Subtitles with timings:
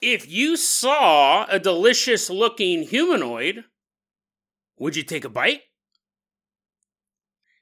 [0.00, 3.64] If you saw a delicious looking humanoid,
[4.78, 5.62] would you take a bite?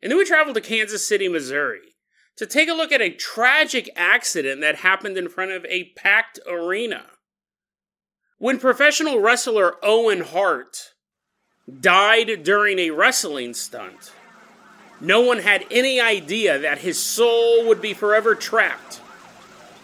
[0.00, 1.96] And then we traveled to Kansas City, Missouri
[2.36, 6.38] to take a look at a tragic accident that happened in front of a packed
[6.48, 7.06] arena.
[8.38, 10.94] When professional wrestler Owen Hart
[11.80, 14.12] died during a wrestling stunt,
[15.00, 19.00] no one had any idea that his soul would be forever trapped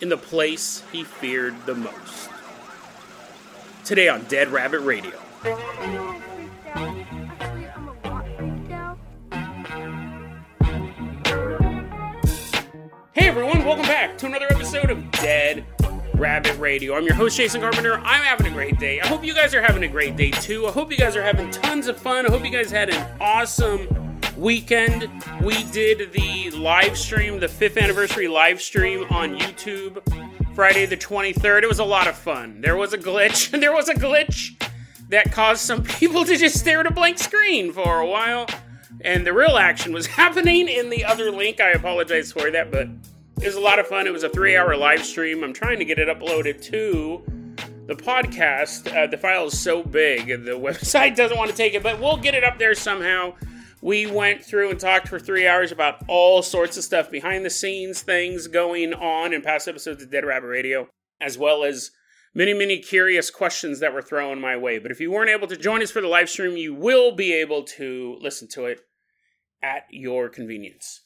[0.00, 2.23] in the place he feared the most
[3.84, 5.12] today on Dead Rabbit Radio.
[13.12, 15.66] Hey everyone, welcome back to another episode of Dead
[16.14, 16.96] Rabbit Radio.
[16.96, 17.98] I'm your host, Jason Carpenter.
[17.98, 19.00] I'm having a great day.
[19.00, 20.66] I hope you guys are having a great day too.
[20.66, 22.26] I hope you guys are having tons of fun.
[22.26, 25.10] I hope you guys had an awesome weekend.
[25.42, 30.00] We did the live stream, the fifth anniversary live stream on YouTube
[30.54, 31.64] Friday the 23rd.
[31.64, 32.60] It was a lot of fun.
[32.60, 33.50] There was a glitch.
[33.60, 34.54] there was a glitch
[35.08, 38.46] that caused some people to just stare at a blank screen for a while.
[39.00, 41.60] And the real action was happening in the other link.
[41.60, 42.88] I apologize for that, but
[43.40, 44.06] it was a lot of fun.
[44.06, 45.42] It was a three hour live stream.
[45.42, 47.22] I'm trying to get it uploaded to
[47.86, 48.94] the podcast.
[48.94, 52.16] Uh, the file is so big, the website doesn't want to take it, but we'll
[52.16, 53.34] get it up there somehow.
[53.84, 57.50] We went through and talked for three hours about all sorts of stuff, behind the
[57.50, 60.88] scenes things going on in past episodes of Dead Rabbit Radio,
[61.20, 61.90] as well as
[62.34, 64.78] many, many curious questions that were thrown my way.
[64.78, 67.34] But if you weren't able to join us for the live stream, you will be
[67.34, 68.80] able to listen to it
[69.62, 71.02] at your convenience.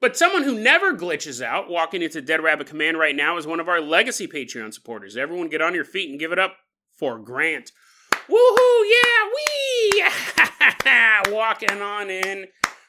[0.00, 3.60] But someone who never glitches out walking into Dead Rabbit Command right now is one
[3.60, 5.18] of our legacy Patreon supporters.
[5.18, 6.56] Everyone get on your feet and give it up
[6.98, 7.72] for Grant.
[8.28, 8.84] Woohoo!
[8.86, 12.46] Yeah, we Walking on in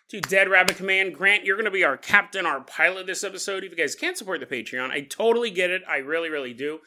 [0.10, 1.16] to Dead Rabbit Command.
[1.16, 3.64] Grant, you're going to be our captain, our pilot this episode.
[3.64, 5.82] If you guys can't support the Patreon, I totally get it.
[5.90, 6.80] I really, really do.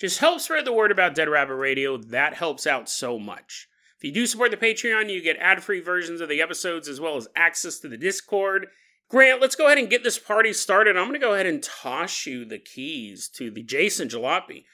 [0.00, 1.96] Just help spread the word about Dead Rabbit Radio.
[1.96, 3.66] That helps out so much.
[3.96, 7.00] If you do support the Patreon, you get ad free versions of the episodes as
[7.00, 8.68] well as access to the Discord.
[9.10, 10.96] Grant, let's go ahead and get this party started.
[10.96, 14.66] I'm going to go ahead and toss you the keys to the Jason Jalopy.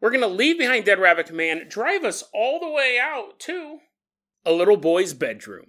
[0.00, 3.80] We're going to leave behind Dead Rabbit Command, drive us all the way out to
[4.44, 5.66] a little boy's bedroom.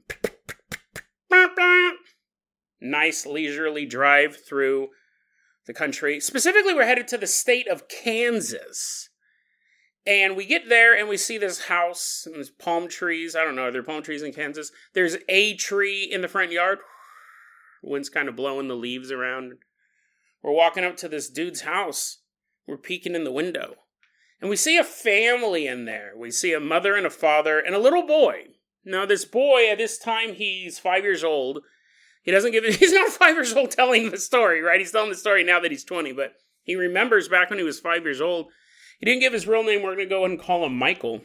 [2.79, 4.89] nice leisurely drive through
[5.67, 6.19] the country.
[6.19, 9.09] Specifically, we're headed to the state of Kansas.
[10.05, 13.35] And we get there and we see this house and there's palm trees.
[13.35, 14.71] I don't know, are there palm trees in Kansas?
[14.93, 16.79] There's a tree in the front yard.
[17.83, 19.53] Wind's kind of blowing the leaves around.
[20.41, 22.19] We're walking up to this dude's house.
[22.65, 23.75] We're peeking in the window.
[24.41, 26.13] And we see a family in there.
[26.17, 28.47] We see a mother and a father and a little boy.
[28.83, 31.59] Now, this boy, at this time, he's five years old.
[32.23, 34.79] He doesn't give it, he's not five years old telling the story, right?
[34.79, 37.79] He's telling the story now that he's 20, but he remembers back when he was
[37.79, 38.47] five years old.
[38.99, 39.83] He didn't give his real name.
[39.83, 41.21] We're going to go ahead and call him Michael.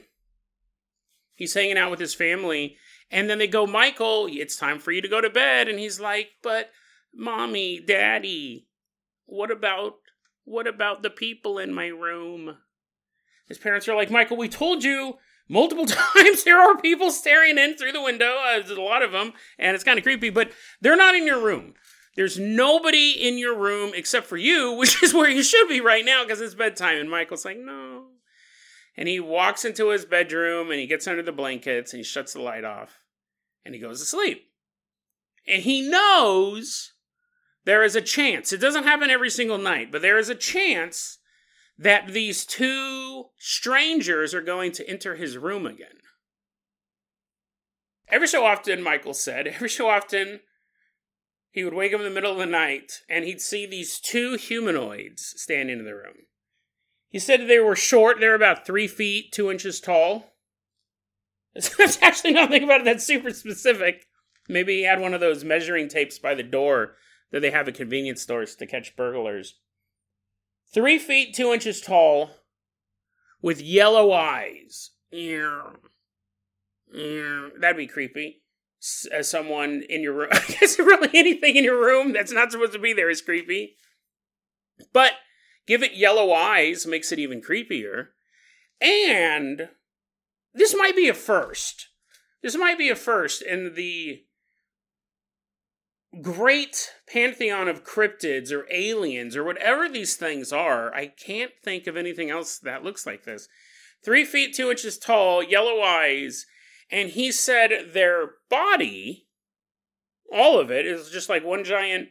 [1.34, 2.76] He's hanging out with his family.
[3.10, 5.68] And then they go, Michael, it's time for you to go to bed.
[5.68, 6.70] And he's like, but
[7.14, 8.66] mommy, daddy,
[9.26, 9.96] what about,
[10.44, 12.56] what about the people in my room?
[13.48, 15.18] His parents are like, Michael, we told you
[15.48, 18.36] multiple times there are people staring in through the window.
[18.38, 21.26] Uh, there's a lot of them, and it's kind of creepy, but they're not in
[21.26, 21.74] your room.
[22.16, 26.04] There's nobody in your room except for you, which is where you should be right
[26.04, 26.98] now because it's bedtime.
[26.98, 28.06] And Michael's like, no.
[28.96, 32.32] And he walks into his bedroom and he gets under the blankets and he shuts
[32.32, 33.00] the light off
[33.64, 34.48] and he goes to sleep.
[35.46, 36.94] And he knows
[37.66, 38.52] there is a chance.
[38.52, 41.18] It doesn't happen every single night, but there is a chance
[41.78, 46.00] that these two strangers are going to enter his room again.
[48.08, 50.40] Every so often, Michael said, every so often,
[51.50, 54.36] he would wake up in the middle of the night and he'd see these two
[54.36, 56.26] humanoids standing in the room.
[57.08, 60.34] He said they were short, they were about three feet, two inches tall.
[61.54, 64.06] There's actually nothing about it that's super specific.
[64.48, 66.96] Maybe he had one of those measuring tapes by the door
[67.32, 69.54] that they have at convenience stores to catch burglars.
[70.72, 72.30] Three feet two inches tall,
[73.40, 74.90] with yellow eyes.
[77.60, 78.42] That'd be creepy.
[79.12, 82.52] As uh, someone in your room, I guess really anything in your room that's not
[82.52, 83.76] supposed to be there is creepy.
[84.92, 85.12] But
[85.66, 88.08] Give it yellow eyes makes it even creepier.
[88.80, 89.68] And
[90.54, 91.88] this might be a first.
[92.42, 94.24] This might be a first in the
[96.22, 100.94] great pantheon of cryptids or aliens or whatever these things are.
[100.94, 103.48] I can't think of anything else that looks like this.
[104.04, 106.46] Three feet two inches tall, yellow eyes,
[106.90, 109.26] and he said their body,
[110.32, 112.08] all of it, is just like one giant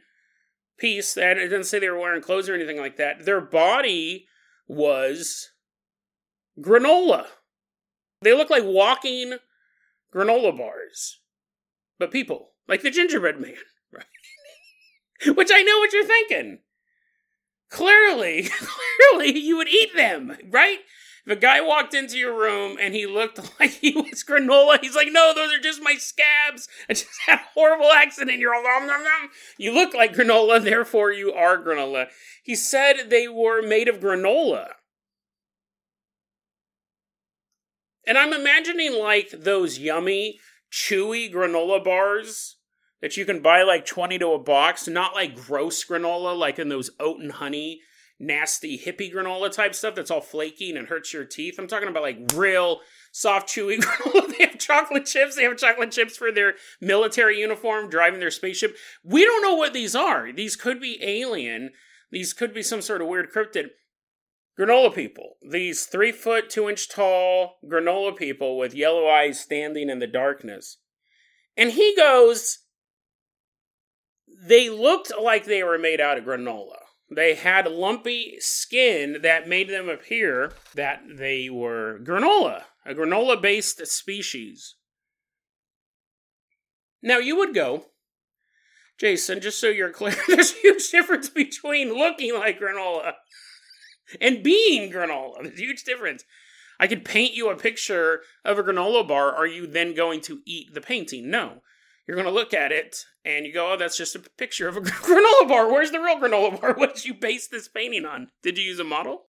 [0.78, 1.14] piece.
[1.14, 3.26] That it didn't say they were wearing clothes or anything like that.
[3.26, 4.28] Their body
[4.68, 5.50] was
[6.60, 7.28] granola.
[8.22, 9.38] They look like walking
[10.14, 11.20] granola bars,
[12.00, 13.56] but people, like the gingerbread man?
[15.36, 16.60] Which I know what you're thinking.
[17.70, 18.50] Clearly,
[19.12, 20.80] clearly, you would eat them, right?
[21.26, 24.96] If a guy walked into your room and he looked like he was granola, he's
[24.96, 26.68] like, no, those are just my scabs.
[26.90, 28.40] I just had a horrible accident.
[28.40, 29.30] You're all, nom, nom, nom.
[29.58, 32.08] you look like granola, therefore you are granola.
[32.44, 34.70] He said they were made of granola.
[38.08, 40.40] And I'm imagining like those yummy,
[40.72, 42.55] chewy granola bars
[43.06, 46.70] that you can buy like 20 to a box, not like gross granola like in
[46.70, 47.82] those oat and honey
[48.20, 51.60] nasty hippie granola type stuff that's all flaky and hurts your teeth.
[51.60, 52.80] I'm talking about like real
[53.12, 54.36] soft, chewy granola.
[54.36, 55.36] they have chocolate chips.
[55.36, 58.76] They have chocolate chips for their military uniform, driving their spaceship.
[59.04, 60.34] We don't know what these are.
[60.34, 61.74] These could be alien.
[62.10, 63.66] These could be some sort of weird cryptid.
[64.60, 65.36] Granola people.
[65.48, 70.78] These three foot, two inch tall granola people with yellow eyes standing in the darkness.
[71.56, 72.65] And he goes,
[74.44, 76.78] they looked like they were made out of granola.
[77.10, 83.86] They had lumpy skin that made them appear that they were granola, a granola based
[83.88, 84.76] species.
[87.02, 87.86] Now, you would go,
[88.98, 93.14] Jason, just so you're clear, there's a huge difference between looking like granola
[94.20, 95.44] and being granola.
[95.44, 96.24] There's a huge difference.
[96.80, 99.34] I could paint you a picture of a granola bar.
[99.34, 101.30] Are you then going to eat the painting?
[101.30, 101.62] No.
[102.08, 104.78] You're going to look at it and you go, oh, that's just a picture of
[104.78, 105.72] a granola bar.
[105.72, 106.74] Where's the real granola bar?
[106.78, 108.30] What did you base this painting on?
[108.44, 109.24] Did you use a model?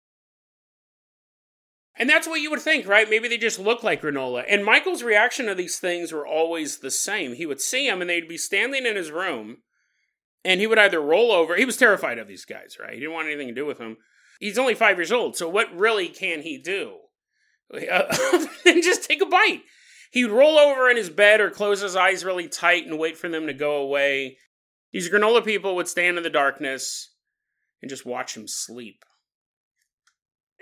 [1.99, 3.09] And that's what you would think, right?
[3.09, 4.45] Maybe they just look like granola.
[4.47, 7.35] And Michael's reaction to these things were always the same.
[7.35, 9.59] He would see them and they'd be standing in his room
[10.45, 11.57] and he would either roll over.
[11.57, 12.93] He was terrified of these guys, right?
[12.93, 13.97] He didn't want anything to do with them.
[14.39, 16.99] He's only five years old, so what really can he do?
[17.71, 19.63] Than just take a bite.
[20.17, 23.29] He'd roll over in his bed or close his eyes really tight and wait for
[23.29, 24.39] them to go away.
[24.91, 27.11] These granola people would stand in the darkness
[27.83, 29.05] and just watch him sleep.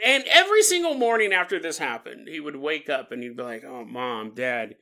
[0.05, 3.63] And every single morning after this happened, he would wake up and he'd be like,
[3.63, 4.75] Oh, mom, dad,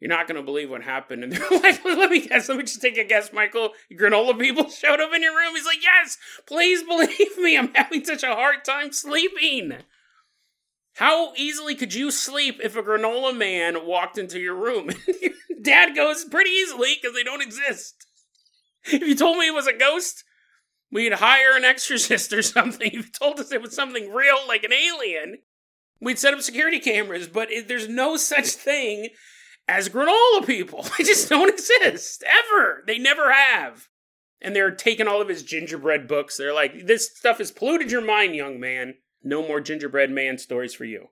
[0.00, 1.22] you're not going to believe what happened.
[1.22, 2.48] And they're like, Let me guess.
[2.48, 3.74] Let me just take a guess, Michael.
[3.92, 5.54] Granola people showed up in your room.
[5.54, 6.18] He's like, Yes,
[6.48, 7.56] please believe me.
[7.56, 9.84] I'm having such a hard time sleeping.
[10.96, 14.88] How easily could you sleep if a granola man walked into your room?
[15.62, 18.06] Dad goes pretty easily because they don't exist.
[18.84, 20.24] If you told me it was a ghost,
[20.90, 22.86] we'd hire an exorcist or something.
[22.86, 25.40] If you told us it was something real, like an alien,
[26.00, 27.28] we'd set up security cameras.
[27.28, 29.10] But it, there's no such thing
[29.68, 30.86] as granola people.
[30.96, 32.82] They just don't exist ever.
[32.86, 33.88] They never have.
[34.40, 36.38] And they're taking all of his gingerbread books.
[36.38, 38.94] They're like, this stuff has polluted your mind, young man.
[39.26, 41.08] No more gingerbread man stories for you.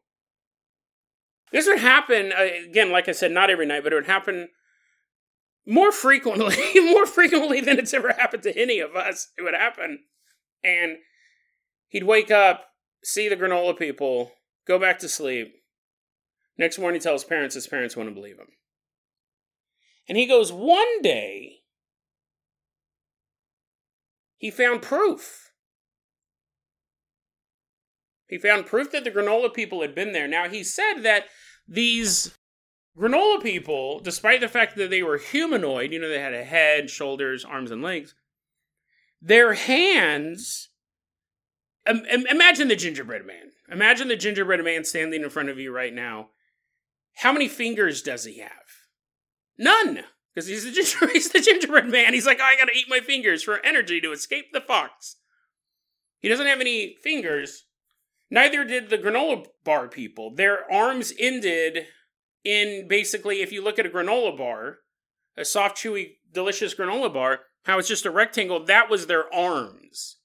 [1.50, 4.50] This would happen, uh, again, like I said, not every night, but it would happen
[5.66, 9.32] more frequently, more frequently than it's ever happened to any of us.
[9.36, 10.04] It would happen.
[10.62, 10.98] And
[11.88, 12.66] he'd wake up,
[13.02, 14.30] see the granola people,
[14.64, 15.52] go back to sleep.
[16.56, 18.52] Next morning, tell his parents, his parents wouldn't believe him.
[20.08, 21.62] And he goes, one day,
[24.36, 25.44] he found proof
[28.28, 30.28] he found proof that the granola people had been there.
[30.28, 31.24] Now, he said that
[31.68, 32.36] these
[32.98, 36.90] granola people, despite the fact that they were humanoid, you know, they had a head,
[36.90, 38.14] shoulders, arms, and legs,
[39.20, 40.70] their hands.
[41.86, 43.52] Um, imagine the gingerbread man.
[43.70, 46.28] Imagine the gingerbread man standing in front of you right now.
[47.16, 48.50] How many fingers does he have?
[49.58, 50.00] None,
[50.34, 50.64] because he's,
[51.12, 52.14] he's the gingerbread man.
[52.14, 55.16] He's like, oh, I gotta eat my fingers for energy to escape the fox.
[56.20, 57.63] He doesn't have any fingers,
[58.34, 60.34] Neither did the granola bar people.
[60.34, 61.86] Their arms ended
[62.42, 64.78] in basically, if you look at a granola bar,
[65.36, 70.16] a soft, chewy, delicious granola bar, how it's just a rectangle, that was their arms.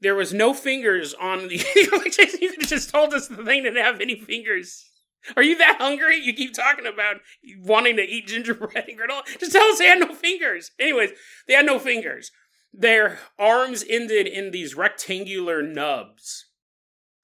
[0.00, 1.56] There was no fingers on the.
[2.40, 4.88] you just told us the thing didn't have any fingers.
[5.36, 6.20] Are you that hungry?
[6.20, 7.16] You keep talking about
[7.64, 9.26] wanting to eat gingerbread and granola.
[9.40, 10.70] Just tell us they had no fingers.
[10.78, 11.10] Anyways,
[11.48, 12.30] they had no fingers.
[12.72, 16.46] their arms ended in these rectangular nubs,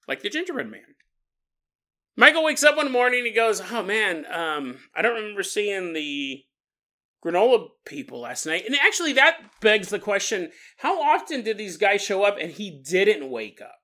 [0.09, 0.81] like the gingerbread man.
[2.17, 5.93] Michael wakes up one morning and he goes, Oh man, um, I don't remember seeing
[5.93, 6.43] the
[7.23, 8.65] granola people last night.
[8.65, 12.81] And actually, that begs the question how often did these guys show up and he
[12.83, 13.75] didn't wake up?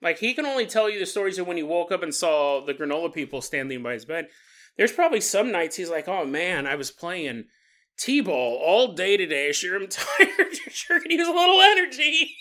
[0.00, 2.64] Like, he can only tell you the stories of when he woke up and saw
[2.64, 4.28] the granola people standing by his bed.
[4.76, 7.44] There's probably some nights he's like, oh man, I was playing
[7.98, 9.52] T ball all day today.
[9.52, 10.54] Sure, I'm tired.
[10.70, 12.36] sure, can use a little energy.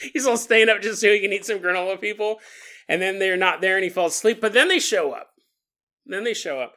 [0.12, 2.40] he's all staying up just so he can eat some granola people.
[2.88, 4.40] And then they're not there and he falls asleep.
[4.40, 5.30] But then they show up.
[6.06, 6.74] Then they show up.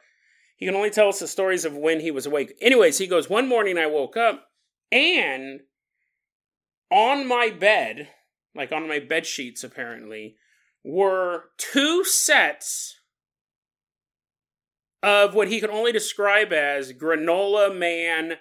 [0.56, 2.56] He can only tell us the stories of when he was awake.
[2.60, 4.46] Anyways, he goes, One morning I woke up
[4.92, 5.60] and
[6.90, 8.08] on my bed,
[8.54, 10.36] like on my bed sheets apparently,
[10.84, 13.00] were two sets
[15.02, 18.34] of what he could only describe as granola man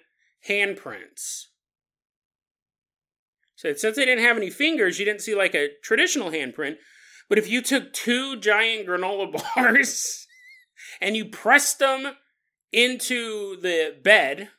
[0.47, 1.45] handprints.
[3.63, 6.75] So since they didn't have any fingers, you didn't see like a traditional handprint.
[7.29, 10.27] But if you took two giant granola bars
[10.99, 12.13] and you pressed them
[12.73, 14.49] into the bed,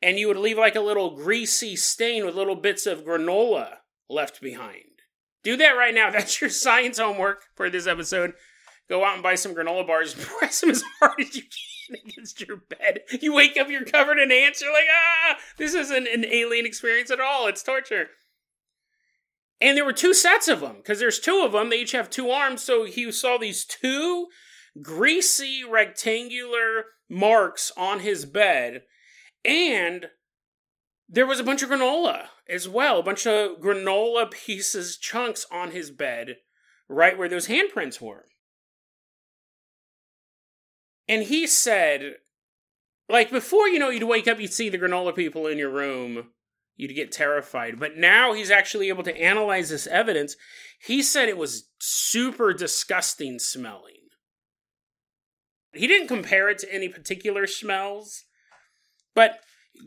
[0.00, 3.76] and you would leave like a little greasy stain with little bits of granola
[4.08, 4.84] left behind.
[5.44, 6.10] Do that right now.
[6.12, 8.32] That's your science homework for this episode.
[8.88, 11.71] Go out and buy some granola bars and press them as hard as you can
[12.06, 13.00] against your bed.
[13.20, 14.60] You wake up, you're covered in ants.
[14.60, 17.46] You're like, ah, this isn't an alien experience at all.
[17.46, 18.08] It's torture.
[19.60, 21.70] And there were two sets of them because there's two of them.
[21.70, 22.62] They each have two arms.
[22.62, 24.26] So he saw these two
[24.80, 28.82] greasy rectangular marks on his bed.
[29.44, 30.06] And
[31.08, 35.70] there was a bunch of granola as well, a bunch of granola pieces, chunks on
[35.70, 36.36] his bed,
[36.88, 38.26] right where those handprints were.
[41.08, 42.16] And he said,
[43.08, 46.28] like before, you know, you'd wake up, you'd see the granola people in your room,
[46.76, 47.78] you'd get terrified.
[47.78, 50.36] But now he's actually able to analyze this evidence.
[50.80, 53.94] He said it was super disgusting smelling.
[55.74, 58.24] He didn't compare it to any particular smells,
[59.14, 59.40] but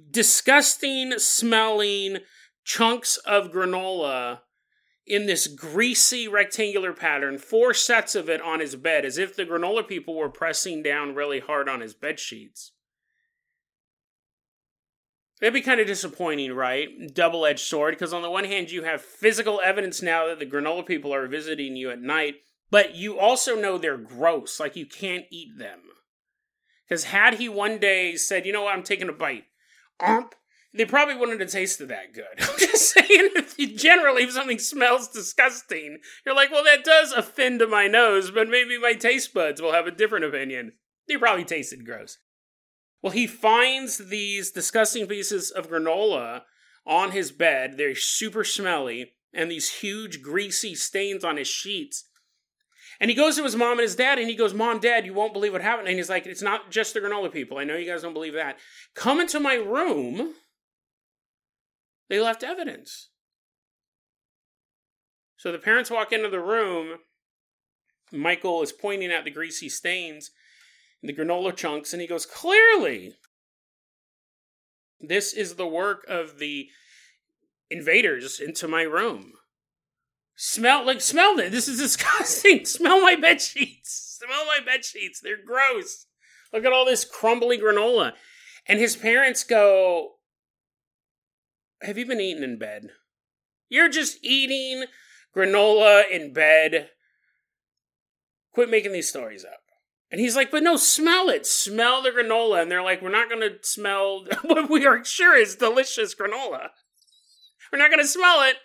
[0.09, 2.19] disgusting smelling
[2.63, 4.39] chunks of granola
[5.07, 9.45] in this greasy rectangular pattern, four sets of it on his bed, as if the
[9.45, 12.71] granola people were pressing down really hard on his bed sheets.
[15.39, 16.87] That'd be kind of disappointing, right?
[17.13, 20.45] Double edged sword, because on the one hand, you have physical evidence now that the
[20.45, 22.35] granola people are visiting you at night,
[22.71, 25.81] but you also know they're gross, like you can't eat them.
[26.87, 29.43] Because had he one day said, you know what, I'm taking a bite,
[29.99, 30.35] ump,
[30.75, 32.25] they probably wouldn't have tasted that good.
[32.39, 37.11] I'm just saying, if you, generally, if something smells disgusting, you're like, well, that does
[37.11, 40.73] offend my nose, but maybe my taste buds will have a different opinion.
[41.07, 42.17] They probably tasted gross.
[43.01, 46.41] Well, he finds these disgusting pieces of granola
[46.85, 47.75] on his bed.
[47.77, 52.05] They're super smelly, and these huge, greasy stains on his sheets.
[52.99, 55.13] And he goes to his mom and his dad, and he goes, Mom, Dad, you
[55.13, 55.89] won't believe what happened.
[55.89, 57.57] And he's like, It's not just the granola people.
[57.57, 58.57] I know you guys don't believe that.
[58.93, 60.33] Come into my room
[62.09, 63.09] they left evidence.
[65.37, 66.99] So the parents walk into the room.
[68.11, 70.31] Michael is pointing at the greasy stains
[71.01, 73.13] and the granola chunks, and he goes, Clearly,
[74.99, 76.69] this is the work of the
[77.69, 79.33] invaders into my room.
[80.35, 81.51] Smell like smell it.
[81.51, 82.65] This is disgusting.
[82.65, 84.19] smell my bed sheets.
[84.19, 85.19] Smell my bed sheets.
[85.19, 86.07] They're gross.
[86.51, 88.13] Look at all this crumbly granola.
[88.67, 90.14] And his parents go,
[91.81, 92.89] have you been eating in bed?
[93.69, 94.85] You're just eating
[95.35, 96.89] granola in bed.
[98.53, 99.59] Quit making these stories up.
[100.11, 101.45] And he's like, but no, smell it.
[101.45, 102.61] Smell the granola.
[102.61, 106.69] And they're like, we're not going to smell what we are sure is delicious granola.
[107.71, 108.55] We're not going to smell it.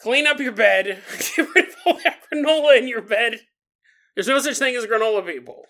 [0.00, 1.02] Clean up your bed.
[1.36, 3.40] Get rid of all that granola in your bed.
[4.14, 5.64] There's no such thing as granola people.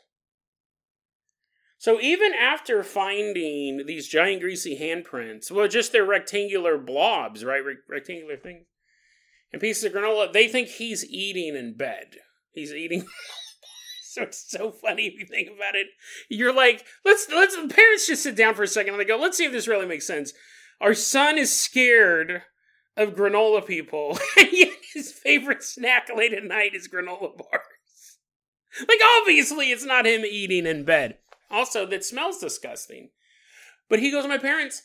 [1.78, 7.62] So even after finding these giant greasy handprints, well, just their rectangular blobs, right?
[7.64, 8.64] Re- rectangular things,
[9.52, 12.16] and pieces of granola, they think he's eating in bed.
[12.52, 13.06] He's eating.
[14.02, 15.88] so it's so funny if you think about it.
[16.28, 19.18] You're like, let's let's the parents just sit down for a second and they go,
[19.18, 20.32] let's see if this really makes sense.
[20.80, 22.42] Our son is scared
[22.96, 28.18] of granola people, yet his favorite snack late at night is granola bars.
[28.80, 31.18] Like obviously, it's not him eating in bed.
[31.50, 33.10] Also, that smells disgusting.
[33.88, 34.82] But he goes, My parents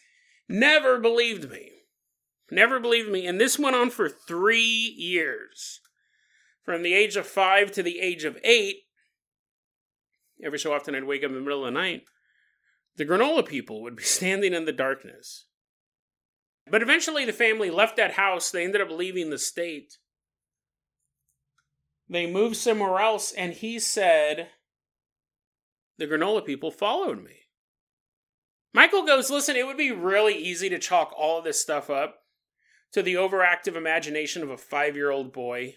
[0.47, 1.71] never believed me.
[2.51, 3.25] Never believed me.
[3.25, 5.79] And this went on for three years.
[6.63, 8.83] From the age of five to the age of eight,
[10.43, 12.03] every so often I'd wake up in the middle of the night.
[12.97, 15.47] the granola people would be standing in the darkness.
[16.69, 18.51] But eventually, the family left that house.
[18.51, 19.97] They ended up leaving the state.
[22.07, 24.49] They moved somewhere else, and he said,
[26.01, 27.41] The granola people followed me.
[28.73, 32.21] Michael goes, Listen, it would be really easy to chalk all of this stuff up
[32.91, 35.75] to the overactive imagination of a five year old boy.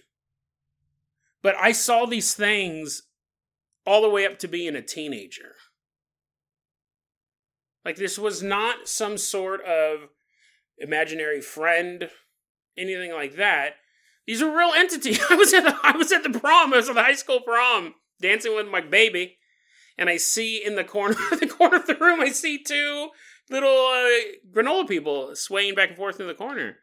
[1.42, 3.02] But I saw these things
[3.84, 5.56] all the way up to being a teenager.
[7.84, 10.08] Like, this was not some sort of
[10.78, 12.08] imaginary friend,
[12.78, 13.74] anything like that.
[14.26, 15.20] These are real entities.
[15.30, 16.72] I was at the, I was at the prom.
[16.72, 19.36] I was at the high school prom, dancing with my baby,
[19.96, 23.10] and I see in the corner the corner of the room, I see two
[23.50, 24.08] little uh,
[24.52, 26.76] granola people swaying back and forth in the corner.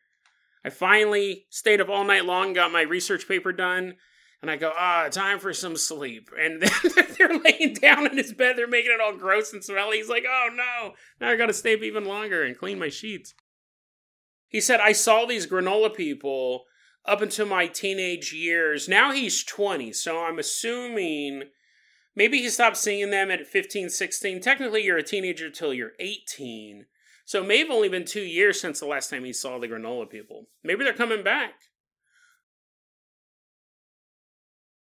[0.64, 3.96] I finally stayed up all night long, got my research paper done,
[4.42, 6.30] and I go, ah, time for some sleep.
[6.40, 6.62] And
[7.18, 9.98] they're laying down in his bed, they're making it all gross and smelly.
[9.98, 13.34] He's like, oh no, now I gotta stay up even longer and clean my sheets.
[14.48, 16.66] He said, I saw these granola people
[17.06, 18.90] up until my teenage years.
[18.90, 21.44] Now he's 20, so I'm assuming
[22.16, 24.42] maybe he stopped seeing them at 15, 16.
[24.42, 26.86] Technically, you're a teenager till you're 18.
[27.26, 29.68] So it may have only been two years since the last time he saw the
[29.68, 30.48] granola people.
[30.64, 31.54] Maybe they're coming back.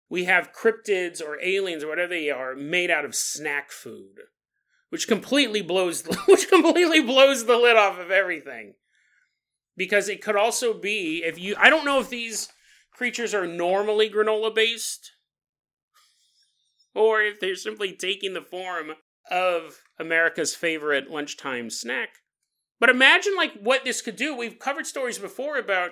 [0.08, 4.16] We have cryptids or aliens or whatever they are made out of snack food,
[4.88, 8.74] which completely blows the, which completely blows the lid off of everything.
[9.76, 12.48] Because it could also be if you I don't know if these
[12.92, 15.12] creatures are normally granola based
[16.94, 18.92] or if they're simply taking the form
[19.30, 22.10] of America's favorite lunchtime snack.
[22.78, 24.34] But imagine like what this could do.
[24.34, 25.90] We've covered stories before about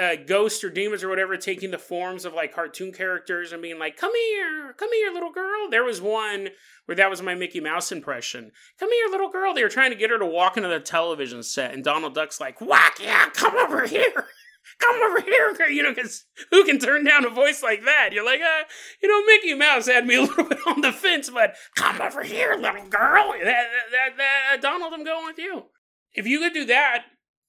[0.00, 3.78] uh, ghosts or demons or whatever taking the forms of like cartoon characters and being
[3.78, 6.48] like, "Come here, come here, little girl." There was one
[6.86, 8.52] where that was my Mickey Mouse impression.
[8.78, 11.42] "Come here, little girl." They were trying to get her to walk into the television
[11.42, 14.26] set, and Donald Duck's like, "Whack yeah, come over here."
[14.78, 18.10] Come over here, you know, because who can turn down a voice like that?
[18.12, 18.64] You're like, uh,
[19.02, 22.22] you know, Mickey Mouse had me a little bit on the fence, but come over
[22.22, 23.32] here, little girl.
[23.42, 25.64] That, that, that, Donald, I'm going with you.
[26.12, 27.04] If you could do that,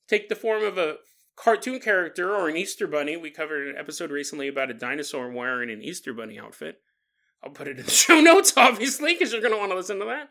[0.08, 0.98] take the form of a
[1.36, 3.18] cartoon character or an Easter bunny.
[3.18, 6.78] We covered an episode recently about a dinosaur wearing an Easter bunny outfit.
[7.44, 10.00] I'll put it in the show notes, obviously, because you're going to want to listen
[10.00, 10.30] to that.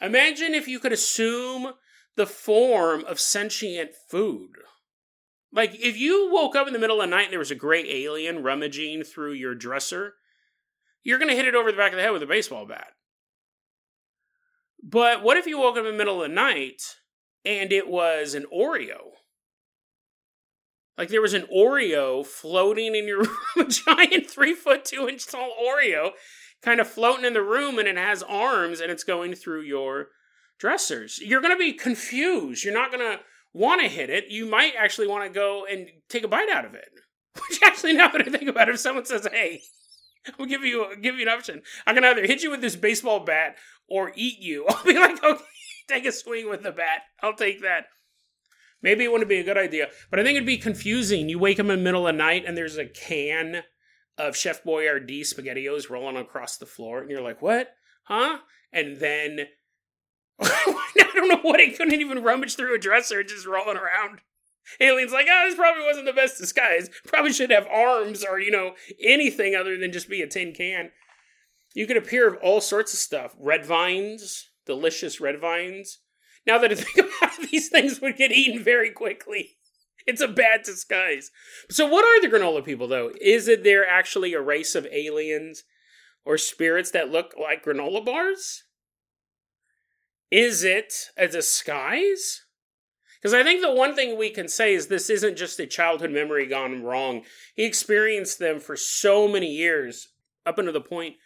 [0.00, 1.72] Imagine if you could assume
[2.16, 4.50] the form of sentient food.
[5.56, 7.54] Like, if you woke up in the middle of the night and there was a
[7.54, 10.12] gray alien rummaging through your dresser,
[11.02, 12.88] you're going to hit it over the back of the head with a baseball bat.
[14.82, 16.82] But what if you woke up in the middle of the night
[17.44, 19.12] and it was an Oreo?
[20.98, 25.26] Like there was an Oreo floating in your room, a giant three foot two inch
[25.26, 26.10] tall Oreo,
[26.62, 30.08] kind of floating in the room, and it has arms and it's going through your
[30.58, 31.18] dressers.
[31.18, 32.62] You're going to be confused.
[32.62, 33.22] You're not going to
[33.56, 34.28] want to hit it.
[34.28, 36.88] You might actually want to go and take a bite out of it.
[37.34, 39.62] Which actually, now that I think about it, if someone says, "Hey,"
[40.38, 41.62] I'll give you give you an option.
[41.86, 43.56] I can either hit you with this baseball bat
[43.88, 44.66] or eat you.
[44.68, 45.42] I'll be like, okay,
[45.88, 47.02] take a swing with the bat.
[47.22, 47.86] I'll take that.
[48.82, 51.28] Maybe it wouldn't be a good idea, but I think it'd be confusing.
[51.28, 53.62] You wake up in the middle of the night and there's a can
[54.18, 57.70] of Chef Boyardee SpaghettiOs rolling across the floor, and you're like, what?
[58.04, 58.38] Huh?
[58.72, 59.46] And then
[60.40, 64.20] I don't know what it couldn't even rummage through a dresser, just rolling around.
[64.80, 66.90] Alien's like, oh, this probably wasn't the best disguise.
[67.06, 70.90] Probably should have arms or, you know, anything other than just be a tin can.
[71.74, 73.34] You could appear of all sorts of stuff.
[73.38, 75.98] Red vines, delicious red vines.
[76.46, 79.56] Now that I think about it, these things would get eaten very quickly.
[80.06, 81.30] It's a bad disguise.
[81.68, 83.10] So, what are the granola people, though?
[83.20, 85.64] Is it they're actually a race of aliens
[86.24, 88.62] or spirits that look like granola bars?
[90.30, 92.42] Is it a disguise?
[93.20, 96.10] Because I think the one thing we can say is this isn't just a childhood
[96.10, 97.24] memory gone wrong.
[97.54, 100.08] He experienced them for so many years,
[100.44, 101.16] up until the point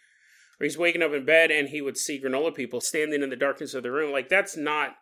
[0.57, 3.35] where he's waking up in bed and he would see granola people standing in the
[3.35, 4.11] darkness of the room.
[4.11, 4.95] Like, that's not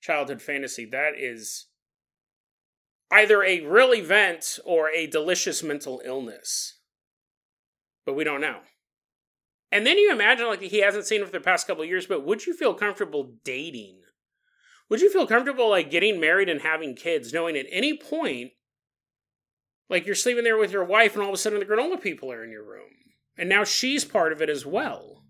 [0.00, 0.84] childhood fantasy.
[0.84, 1.66] That is
[3.10, 6.78] either a real event or a delicious mental illness.
[8.04, 8.58] But we don't know.
[9.74, 12.24] And then you imagine, like, he hasn't seen him for the past couple years, but
[12.24, 14.02] would you feel comfortable dating?
[14.88, 18.52] Would you feel comfortable, like, getting married and having kids, knowing at any point,
[19.90, 22.30] like, you're sleeping there with your wife and all of a sudden the granola people
[22.30, 22.90] are in your room?
[23.36, 25.24] And now she's part of it as well.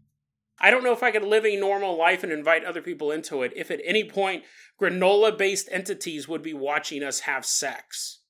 [0.61, 3.43] I don't know if I could live a normal life and invite other people into
[3.43, 4.45] it if at any point
[4.79, 8.21] granola based entities would be watching us have sex.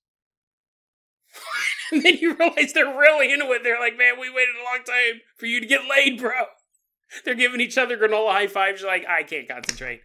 [1.93, 3.63] and then you realize they're really into it.
[3.63, 6.31] They're like, man, we waited a long time for you to get laid, bro.
[7.25, 8.81] They're giving each other granola high fives.
[8.81, 10.01] You're like, I can't concentrate.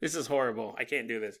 [0.00, 0.74] This is horrible.
[0.78, 1.38] I can't do this.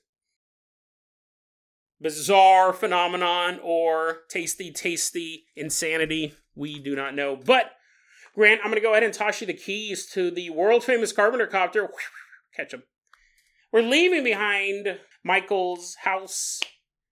[2.00, 6.34] Bizarre phenomenon or tasty, tasty insanity.
[6.54, 7.36] We do not know.
[7.36, 7.70] But,
[8.34, 11.12] Grant, I'm going to go ahead and toss you the keys to the world famous
[11.12, 11.88] Carpenter copter.
[12.56, 12.82] Catch him.
[13.72, 16.60] We're leaving behind Michael's house.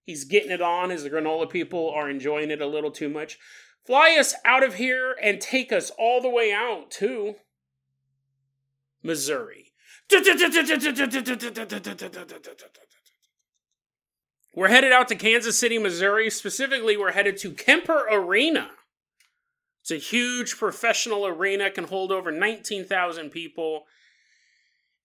[0.04, 3.38] He's getting it on as the granola people are enjoying it a little too much.
[3.86, 7.36] Fly us out of here and take us all the way out to
[9.02, 9.72] Missouri.
[14.54, 16.30] We're headed out to Kansas City, Missouri.
[16.30, 18.70] Specifically, we're headed to Kemper Arena.
[19.80, 23.84] It's a huge professional arena, can hold over 19,000 people.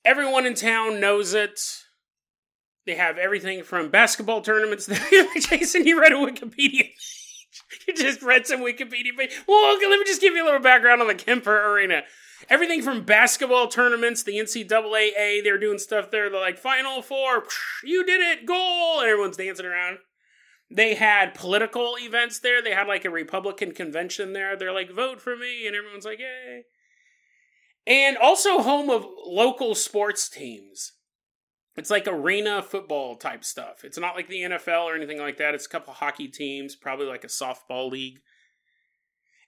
[0.05, 1.59] Everyone in town knows it.
[2.87, 4.89] They have everything from basketball tournaments.
[5.49, 6.89] Jason, you read a Wikipedia.
[7.87, 9.39] you just read some Wikipedia page.
[9.47, 12.01] Well, okay, let me just give you a little background on the Kemper Arena
[12.49, 16.29] everything from basketball tournaments, the NCAA, they're doing stuff there.
[16.29, 17.45] They're like, Final Four,
[17.83, 19.99] you did it, goal, and everyone's dancing around.
[20.69, 22.61] They had political events there.
[22.61, 24.57] They had like a Republican convention there.
[24.57, 26.63] They're like, vote for me, and everyone's like, yay.
[27.85, 30.93] And also home of local sports teams.
[31.77, 33.83] It's like arena football type stuff.
[33.83, 35.53] It's not like the NFL or anything like that.
[35.53, 38.19] It's a couple hockey teams, probably like a softball league.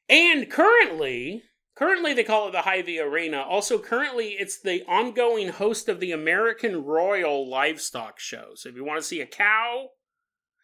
[0.07, 1.43] And currently,
[1.79, 3.39] Currently, they call it the Hy-Vee Arena.
[3.39, 8.49] Also, currently, it's the ongoing host of the American Royal Livestock Show.
[8.55, 9.87] So, if you want to see a cow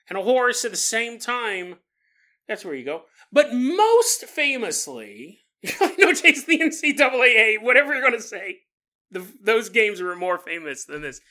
[0.09, 1.75] and a horse at the same time,
[2.49, 3.03] that's where you go.
[3.31, 5.39] But most famously,
[5.97, 8.63] no, Jason the NCAA, whatever you're going to say,
[9.09, 11.21] the, those games were more famous than this.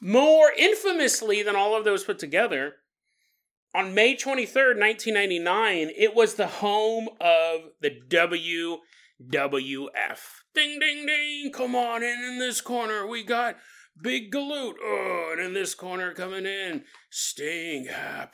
[0.00, 2.74] More infamously than all of those put together,
[3.74, 8.80] on May 23rd, 1999, it was the home of the WWF.
[10.54, 11.52] Ding, ding, ding.
[11.52, 13.06] Come on in in this corner.
[13.06, 13.56] We got
[14.00, 14.74] Big Galoot.
[14.82, 17.88] Oh, and in this corner coming in, Sting.
[17.92, 18.28] Ah,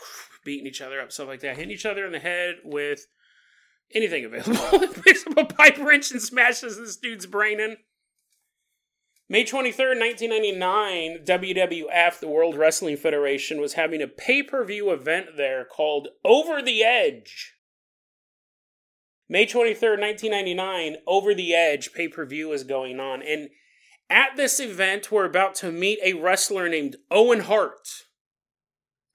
[0.45, 1.57] beating each other up, stuff like that.
[1.57, 3.07] Hitting each other in the head with
[3.93, 4.89] anything available.
[5.03, 7.77] Picks up a pipe wrench and smashes this dude's brain in.
[9.27, 15.37] May 23rd, 1999, WWF, the World Wrestling Federation, was having a pay per view event
[15.39, 17.55] there called Over the Edge.
[19.27, 23.23] May 23rd, 1999, Over the Edge pay per view is going on.
[23.23, 23.49] And
[24.11, 27.89] at this event, we're about to meet a wrestler named Owen Hart,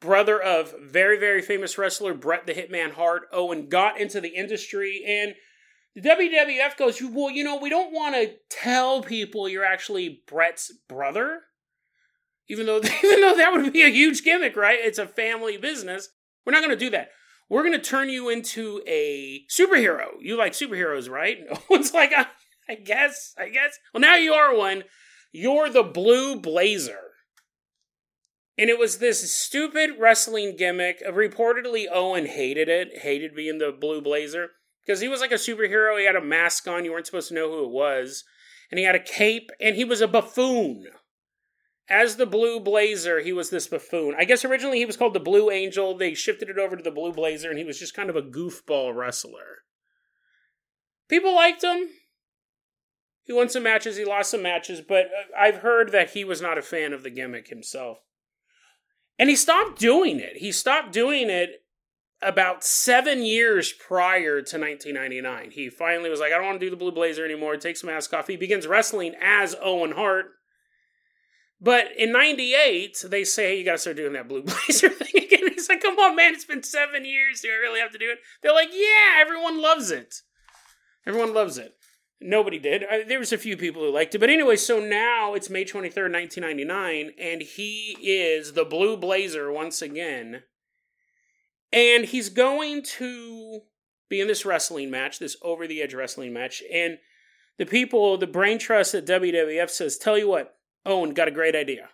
[0.01, 3.27] brother of very, very famous wrestler Bret the Hitman Hart.
[3.31, 5.35] Owen got into the industry, and
[6.01, 10.71] the WWF goes, Well, you know, we don't want to tell people you're actually Bret's
[10.87, 11.41] brother.
[12.47, 14.79] Even though, even though that would be a huge gimmick, right?
[14.81, 16.09] It's a family business.
[16.45, 17.09] We're not going to do that
[17.49, 20.07] we're going to turn you into a superhero.
[20.21, 21.39] You like superheroes, right?
[21.49, 22.27] No one's like, I,
[22.69, 23.77] I guess, I guess.
[23.93, 24.83] Well, now you are one.
[25.31, 26.99] You're the Blue Blazer.
[28.57, 31.01] And it was this stupid wrestling gimmick.
[31.01, 34.51] Of reportedly, Owen hated it, hated being the Blue Blazer.
[34.89, 35.99] Because he was like a superhero.
[35.99, 36.83] He had a mask on.
[36.83, 38.23] You weren't supposed to know who it was.
[38.71, 40.87] And he had a cape, and he was a buffoon.
[41.87, 44.15] As the Blue Blazer, he was this buffoon.
[44.17, 45.95] I guess originally he was called the Blue Angel.
[45.95, 48.23] They shifted it over to the Blue Blazer, and he was just kind of a
[48.23, 49.59] goofball wrestler.
[51.07, 51.89] People liked him.
[53.21, 56.41] He won some matches, he lost some matches, but uh, I've heard that he was
[56.41, 57.99] not a fan of the gimmick himself.
[59.19, 60.37] And he stopped doing it.
[60.37, 61.61] He stopped doing it
[62.21, 65.51] about seven years prior to 1999.
[65.51, 67.55] He finally was like, I don't want to do the Blue Blazer anymore.
[67.57, 68.27] Takes mask off.
[68.27, 70.31] He begins wrestling as Owen Hart
[71.61, 75.23] but in 98, they say, hey, you got to start doing that Blue Blazer thing
[75.23, 75.51] again.
[75.53, 77.41] He's like, come on, man, it's been seven years.
[77.41, 78.19] Do I really have to do it?
[78.41, 80.15] They're like, yeah, everyone loves it.
[81.05, 81.73] Everyone loves it.
[82.21, 82.83] Nobody did.
[82.89, 84.19] I, there was a few people who liked it.
[84.19, 89.81] But anyway, so now it's May 23rd, 1999, and he is the Blue Blazer once
[89.81, 90.43] again.
[91.71, 93.61] And he's going to
[94.09, 96.63] be in this wrestling match, this over the edge wrestling match.
[96.73, 96.97] And
[97.57, 101.55] the people, the brain trust at WWF says, tell you what, Owen got a great
[101.55, 101.89] idea.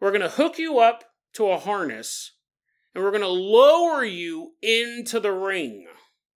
[0.00, 2.32] We're going to hook you up to a harness
[2.94, 5.86] and we're going to lower you into the ring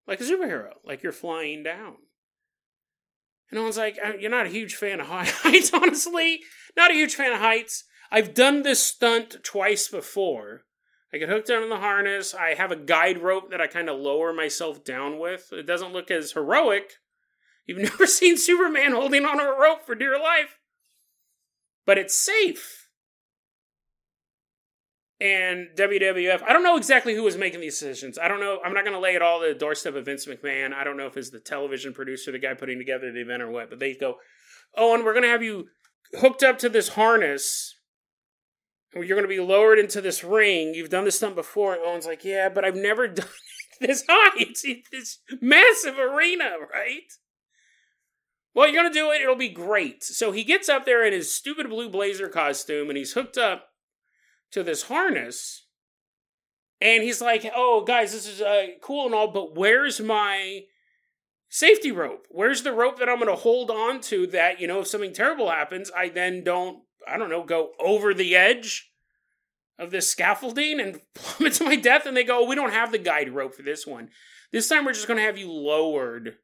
[0.07, 1.95] like a superhero, like you're flying down.
[3.49, 6.41] And Owen's like, uh, You're not a huge fan of heights, honestly.
[6.75, 7.85] Not a huge fan of heights.
[8.11, 10.63] I've done this stunt twice before.
[11.13, 12.33] I get hooked down in the harness.
[12.33, 15.49] I have a guide rope that I kind of lower myself down with.
[15.51, 16.93] It doesn't look as heroic.
[17.67, 20.57] You've never seen Superman holding on a rope for dear life
[21.85, 22.79] but it's safe.
[25.19, 26.43] and WWF.
[26.43, 28.17] I don't know exactly who was making these decisions.
[28.17, 28.59] I don't know.
[28.63, 30.73] I'm not going to lay it all at the doorstep of Vince McMahon.
[30.73, 33.49] I don't know if it's the television producer, the guy putting together the event, or
[33.49, 33.69] what.
[33.69, 34.17] But they go,
[34.75, 35.67] "Oh, and we're going to have you
[36.19, 37.73] hooked up to this harness.
[38.95, 40.73] You're going to be lowered into this ring.
[40.73, 43.25] You've done this stunt before." And Owen's like, "Yeah, but I've never done
[43.81, 44.37] this high.
[44.37, 47.11] It's this massive arena, right?"
[48.55, 49.21] Well, you're going to do it.
[49.21, 50.03] It'll be great.
[50.03, 53.69] So he gets up there in his stupid blue blazer costume and he's hooked up
[54.51, 55.65] to this harness.
[56.79, 60.63] And he's like, oh, guys, this is uh, cool and all, but where's my
[61.49, 62.27] safety rope?
[62.29, 65.13] Where's the rope that I'm going to hold on to that, you know, if something
[65.13, 68.91] terrible happens, I then don't, I don't know, go over the edge
[69.79, 72.05] of this scaffolding and plummet to my death?
[72.05, 74.09] And they go, oh, we don't have the guide rope for this one.
[74.51, 76.37] This time we're just going to have you lowered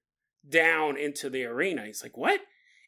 [0.47, 1.85] down into the arena.
[1.85, 2.41] He's like, what?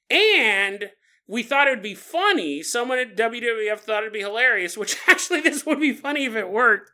[0.10, 0.92] And
[1.28, 2.64] we thought it would be funny.
[2.64, 6.50] Someone at WWF thought it'd be hilarious, which actually this would be funny if it
[6.50, 6.92] worked.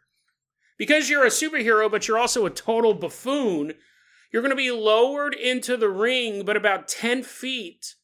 [0.77, 3.73] Because you're a superhero, but you're also a total buffoon,
[4.31, 7.95] you're going to be lowered into the ring, but about 10 feet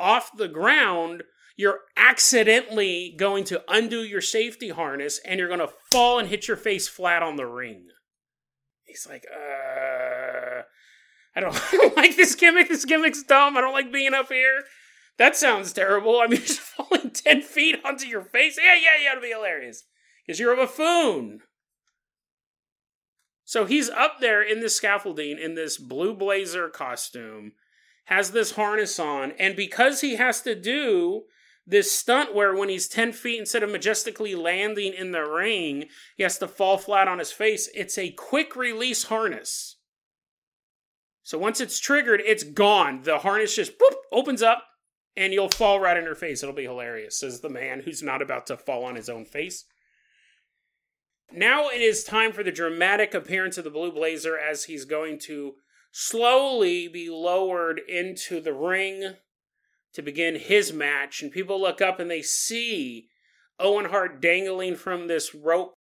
[0.00, 1.22] off the ground.
[1.56, 6.48] You're accidentally going to undo your safety harness and you're going to fall and hit
[6.48, 7.88] your face flat on the ring.
[8.84, 10.62] He's like, uh,
[11.34, 12.68] I don't, I don't like this gimmick.
[12.68, 13.56] This gimmick's dumb.
[13.56, 14.64] I don't like being up here.
[15.18, 16.20] That sounds terrible.
[16.20, 18.58] I mean, just falling 10 feet onto your face.
[18.62, 19.84] Yeah, yeah, yeah, it'll be hilarious.
[20.26, 21.40] Because you're a buffoon.
[23.44, 27.52] So he's up there in the scaffolding in this blue blazer costume,
[28.06, 31.22] has this harness on, and because he has to do
[31.66, 36.22] this stunt where when he's 10 feet, instead of majestically landing in the ring, he
[36.22, 39.76] has to fall flat on his face, it's a quick release harness.
[41.22, 43.02] So once it's triggered, it's gone.
[43.02, 44.62] The harness just boop, opens up,
[45.16, 46.42] and you'll fall right in her face.
[46.42, 49.64] It'll be hilarious, says the man who's not about to fall on his own face.
[51.32, 55.18] Now it is time for the dramatic appearance of the Blue Blazer as he's going
[55.20, 55.54] to
[55.90, 59.16] slowly be lowered into the ring
[59.96, 61.22] to begin his match.
[61.22, 63.08] And people look up and they see
[63.58, 65.72] Owen Hart dangling from this rope.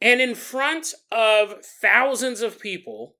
[0.00, 3.16] And in front of thousands of people,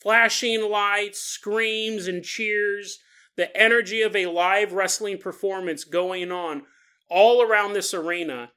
[0.00, 2.98] flashing lights, screams, and cheers,
[3.36, 6.62] the energy of a live wrestling performance going on
[7.10, 8.52] all around this arena,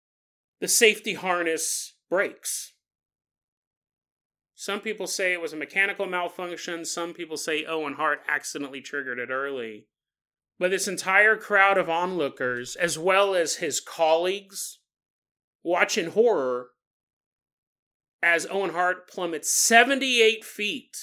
[0.62, 2.74] the safety harness breaks.
[4.56, 6.86] Some people say it was a mechanical malfunction.
[6.86, 9.88] Some people say Owen Hart accidentally triggered it early.
[10.62, 14.78] But this entire crowd of onlookers, as well as his colleagues,
[15.64, 16.68] watch in horror
[18.22, 20.96] as Owen Hart plummets 78 feet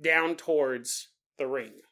[0.00, 1.82] down towards the ring.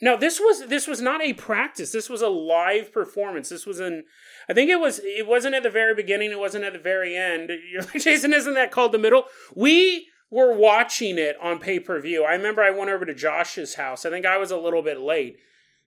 [0.00, 1.90] Now this was this was not a practice.
[1.90, 3.48] This was a live performance.
[3.48, 4.04] This was an
[4.48, 7.16] I think it was it wasn't at the very beginning, it wasn't at the very
[7.16, 7.50] end.
[7.72, 9.24] You're like, Jason, isn't that called the middle?
[9.56, 12.24] We were watching it on pay-per-view.
[12.24, 14.04] I remember I went over to Josh's house.
[14.04, 15.38] I think I was a little bit late.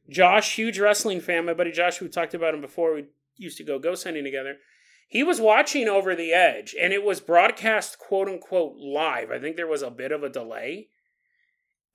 [0.09, 2.95] Josh, huge wrestling fan, my buddy Josh, we talked about him before.
[2.95, 4.57] We used to go ghost hunting together.
[5.07, 9.31] He was watching over the edge, and it was broadcast quote unquote live.
[9.31, 10.89] I think there was a bit of a delay.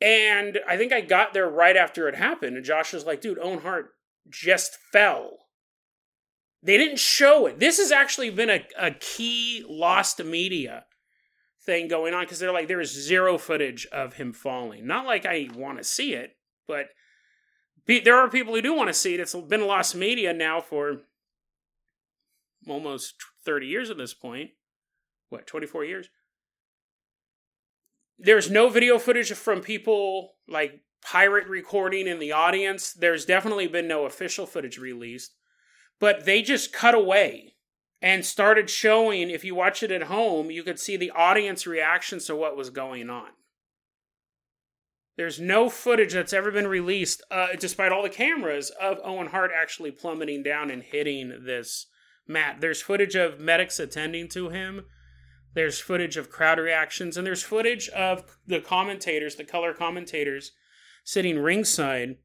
[0.00, 2.56] And I think I got there right after it happened.
[2.56, 3.90] And Josh was like, dude, Owen Hart
[4.28, 5.38] just fell.
[6.62, 7.58] They didn't show it.
[7.58, 10.84] This has actually been a, a key lost media
[11.64, 14.86] thing going on because they're like, there is zero footage of him falling.
[14.86, 16.86] Not like I want to see it, but
[17.86, 19.20] there are people who do want to see it.
[19.20, 21.02] It's been lost media now for
[22.68, 24.50] almost 30 years at this point.
[25.28, 26.08] What, 24 years?
[28.18, 32.92] there's no video footage from people like pirate recording in the audience.
[32.92, 35.34] There's definitely been no official footage released,
[36.00, 37.53] but they just cut away
[38.00, 39.30] and started showing.
[39.30, 42.70] If you watch it at home, you could see the audience reactions to what was
[42.70, 43.30] going on.
[45.16, 49.52] There's no footage that's ever been released, uh, despite all the cameras, of Owen Hart
[49.54, 51.86] actually plummeting down and hitting this
[52.26, 52.56] mat.
[52.60, 54.86] There's footage of medics attending to him
[55.54, 60.52] there's footage of crowd reactions, and there's footage of the commentators, the color commentators,
[61.04, 62.16] sitting ringside.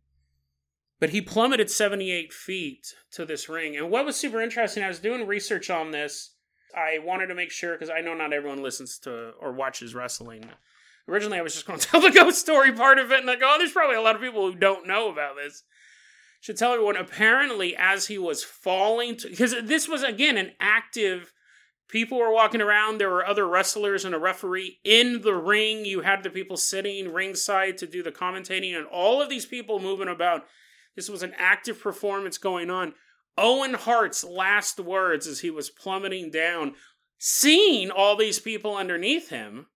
[0.99, 3.77] But he plummeted 78 feet to this ring.
[3.77, 6.35] And what was super interesting, I was doing research on this.
[6.75, 10.49] I wanted to make sure, because I know not everyone listens to or watches wrestling.
[11.07, 13.35] Originally, I was just going to tell the ghost story part of it, and I
[13.35, 15.63] go, oh, there's probably a lot of people who don't know about this.
[16.41, 21.33] Should tell everyone, apparently, as he was falling, because this was, again, an active
[21.89, 22.97] people were walking around.
[22.97, 25.83] There were other wrestlers and a referee in the ring.
[25.83, 29.79] You had the people sitting ringside to do the commentating, and all of these people
[29.79, 30.45] moving about.
[30.95, 32.93] This was an active performance going on.
[33.38, 36.75] Owen Hart's last words as he was plummeting down,
[37.17, 39.67] seeing all these people underneath him,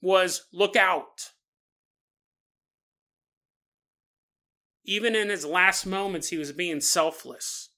[0.00, 1.30] was look out.
[4.84, 7.70] Even in his last moments, he was being selfless.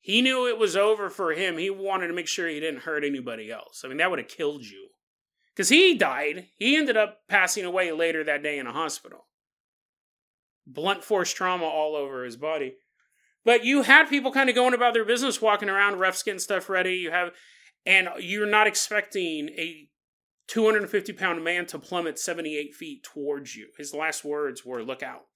[0.00, 1.58] He knew it was over for him.
[1.58, 3.82] He wanted to make sure he didn't hurt anybody else.
[3.84, 4.90] I mean, that would have killed you.
[5.52, 6.46] Because he died.
[6.58, 9.25] He ended up passing away later that day in a hospital.
[10.66, 12.74] Blunt force trauma all over his body.
[13.44, 16.68] But you had people kind of going about their business, walking around, refs getting stuff
[16.68, 16.94] ready.
[16.94, 17.30] You have,
[17.84, 19.88] and you're not expecting a
[20.48, 23.68] 250 pound man to plummet 78 feet towards you.
[23.78, 25.26] His last words were, look out.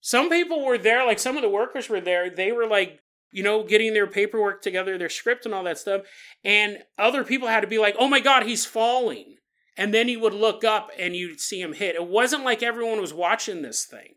[0.00, 2.30] Some people were there, like some of the workers were there.
[2.30, 6.02] They were like you know, getting their paperwork together, their script and all that stuff.
[6.44, 9.36] And other people had to be like, oh my God, he's falling.
[9.78, 11.94] And then you would look up and you'd see him hit.
[11.94, 14.16] It wasn't like everyone was watching this thing.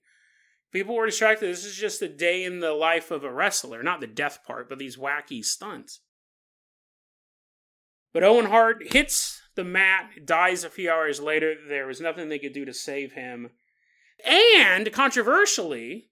[0.74, 1.48] People were distracted.
[1.48, 4.68] This is just a day in the life of a wrestler, not the death part,
[4.68, 6.00] but these wacky stunts.
[8.12, 11.54] But Owen Hart hits the mat, dies a few hours later.
[11.70, 13.52] There was nothing they could do to save him.
[14.26, 16.10] And controversially,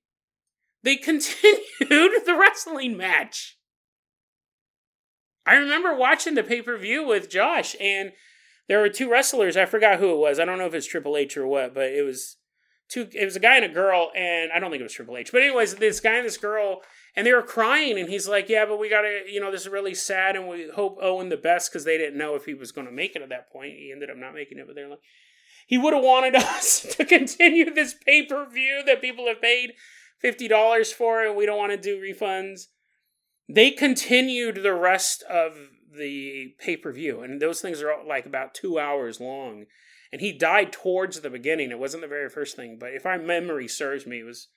[0.84, 1.58] they continued
[2.26, 3.58] the wrestling match.
[5.44, 8.12] I remember watching the pay per view with Josh, and
[8.70, 9.58] there were two wrestlers.
[9.58, 10.40] I forgot who it was.
[10.40, 12.38] I don't know if it's Triple H or what, but it was
[12.88, 13.10] two.
[13.14, 15.32] It was a guy and a girl, and I don't think it was Triple H.
[15.32, 16.82] But anyways, this guy and this girl,
[17.16, 19.70] and they were crying, and he's like, "Yeah, but we gotta, you know, this is
[19.70, 22.72] really sad, and we hope Owen the best because they didn't know if he was
[22.72, 23.74] going to make it at that point.
[23.74, 25.02] He ended up not making it, but they're like,
[25.66, 29.74] he would have wanted us to continue this pay per view that people have paid
[30.24, 31.36] $50 for it.
[31.36, 32.68] We don't want to do refunds.
[33.48, 35.58] They continued the rest of
[35.92, 39.66] the pay per view, and those things are like about two hours long.
[40.12, 41.70] And he died towards the beginning.
[41.70, 44.48] It wasn't the very first thing, but if my memory serves me, it was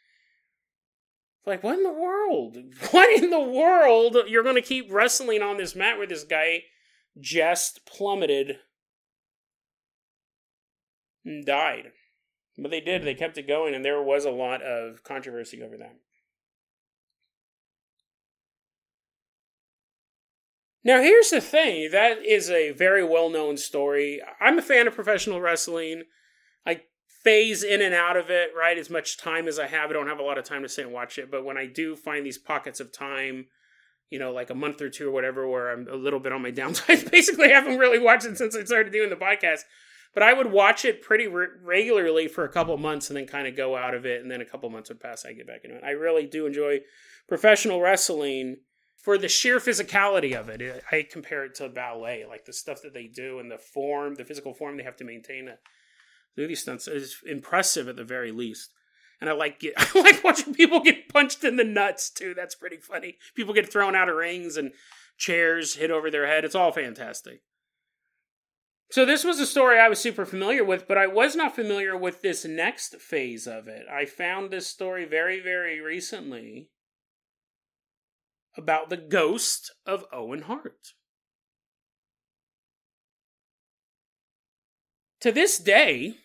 [1.45, 2.57] like, what in the world?
[2.91, 4.17] What in the world?
[4.29, 6.65] You're going to keep wrestling on this mat where this guy
[7.21, 8.59] just plummeted
[11.25, 11.93] and died.
[12.59, 15.77] But they did, they kept it going, and there was a lot of controversy over
[15.79, 15.97] that.
[20.85, 24.21] Now, here's the thing that is a very well known story.
[24.41, 26.05] I'm a fan of professional wrestling.
[26.67, 26.83] I
[27.23, 28.77] phase in and out of it, right?
[28.77, 29.91] As much time as I have.
[29.91, 31.67] I don't have a lot of time to sit and watch it, but when I
[31.67, 33.47] do find these pockets of time,
[34.11, 36.43] you know, like a month or two or whatever, where I'm a little bit on
[36.43, 39.61] my downside, basically I haven't really watched it since I started doing the podcast.
[40.15, 43.47] But I would watch it pretty re- regularly for a couple months and then kind
[43.47, 45.65] of go out of it, and then a couple months would pass, I get back
[45.65, 45.85] into it.
[45.85, 46.81] I really do enjoy
[47.29, 48.57] professional wrestling
[49.03, 50.83] for the sheer physicality of it.
[50.91, 54.25] I compare it to ballet, like the stuff that they do and the form, the
[54.25, 55.59] physical form they have to maintain to
[56.37, 58.71] do these stunts is impressive at the very least.
[59.21, 62.33] And I like get, I like watching people get punched in the nuts too.
[62.35, 63.19] That's pretty funny.
[63.35, 64.71] People get thrown out of rings and
[65.19, 66.45] chairs hit over their head.
[66.45, 67.43] It's all fantastic.
[68.93, 71.97] So this was a story I was super familiar with, but I was not familiar
[71.97, 73.87] with this next phase of it.
[73.91, 76.69] I found this story very, very recently
[78.57, 80.95] about the ghost of Owen Hart.
[85.21, 86.17] To this day,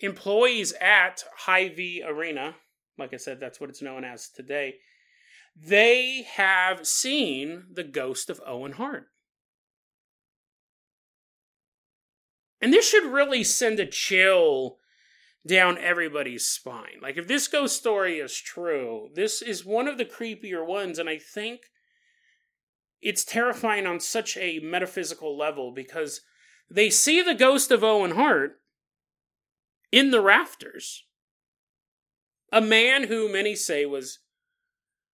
[0.00, 2.56] employees at Hy-Vee Arena,
[2.98, 4.74] like I said, that's what it's known as today,
[5.56, 9.06] they have seen the ghost of Owen Hart.
[12.60, 14.78] And this should really send a chill
[15.46, 17.00] down everybody's spine.
[17.00, 21.08] Like, if this ghost story is true, this is one of the creepier ones, and
[21.08, 21.62] I think
[23.00, 26.20] it's terrifying on such a metaphysical level because
[26.70, 28.60] they see the ghost of Owen Hart
[29.90, 31.04] in the rafters.
[32.52, 34.20] A man who many say was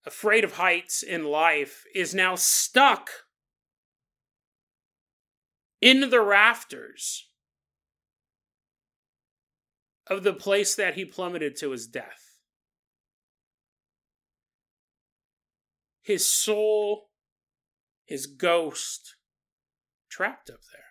[0.05, 3.09] afraid of heights in life is now stuck
[5.81, 7.28] in the rafters
[10.09, 12.39] of the place that he plummeted to his death.
[16.01, 17.09] His soul,
[18.05, 19.15] his ghost,
[20.09, 20.83] trapped up there.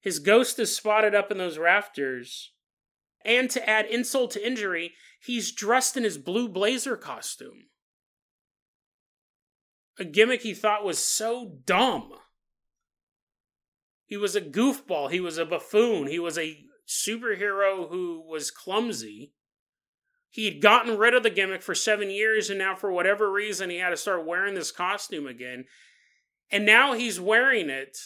[0.00, 2.52] His ghost is spotted up in those rafters.
[3.24, 7.68] And to add insult to injury, he's dressed in his blue blazer costume.
[9.98, 12.12] A gimmick he thought was so dumb.
[14.10, 15.08] He was a goofball.
[15.08, 16.08] He was a buffoon.
[16.08, 19.34] He was a superhero who was clumsy.
[20.30, 23.76] He'd gotten rid of the gimmick for seven years, and now, for whatever reason, he
[23.76, 25.66] had to start wearing this costume again.
[26.50, 27.96] And now he's wearing it,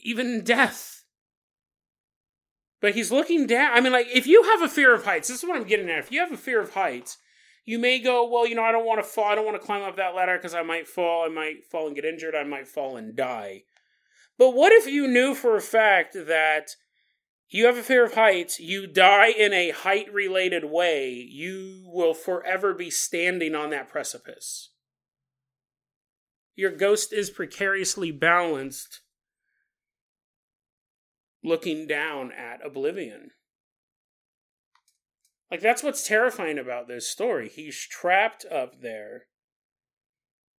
[0.00, 1.04] even in death.
[2.80, 3.76] But he's looking down.
[3.76, 5.88] I mean, like, if you have a fear of heights, this is what I'm getting
[5.88, 6.00] at.
[6.00, 7.18] If you have a fear of heights,
[7.64, 9.26] you may go, well, you know, I don't want to fall.
[9.26, 11.24] I don't want to climb up that ladder because I might fall.
[11.24, 12.34] I might fall and get injured.
[12.34, 13.62] I might fall and die.
[14.38, 16.76] But what if you knew for a fact that
[17.48, 22.14] you have a fear of heights, you die in a height related way, you will
[22.14, 24.70] forever be standing on that precipice.
[26.56, 29.00] Your ghost is precariously balanced,
[31.44, 33.32] looking down at oblivion.
[35.50, 37.50] Like, that's what's terrifying about this story.
[37.50, 39.26] He's trapped up there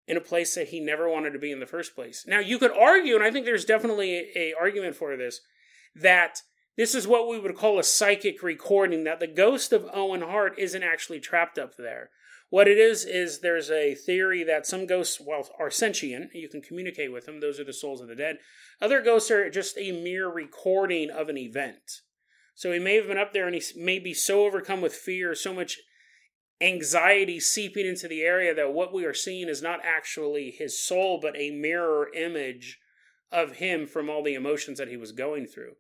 [0.08, 2.26] in a place that he never wanted to be in the first place.
[2.28, 5.40] Now, you could argue, and I think there's definitely a, a argument for this,
[5.96, 6.42] that
[6.76, 10.58] this is what we would call a psychic recording, that the ghost of Owen Hart
[10.58, 12.10] isn't actually trapped up there.
[12.50, 16.36] What it is, is there's a theory that some ghosts, well, are sentient.
[16.36, 17.40] You can communicate with them.
[17.40, 18.38] Those are the souls of the dead.
[18.80, 22.02] Other ghosts are just a mere recording of an event.
[22.54, 25.34] So he may have been up there and he may be so overcome with fear,
[25.34, 25.80] so much
[26.62, 31.20] anxiety seeping into the area that what we are seeing is not actually his soul,
[31.22, 32.80] but a mirror image
[33.32, 35.74] of him from all the emotions that he was going through.